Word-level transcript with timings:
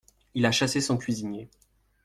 Il 0.33 0.47
a 0.47 0.51
chassé 0.51 0.81
son 0.81 0.97
cuisinier. 0.97 1.47